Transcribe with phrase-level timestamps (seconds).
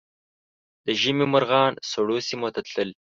[0.85, 2.89] د ژمي مرغان سړو سیمو ته تلل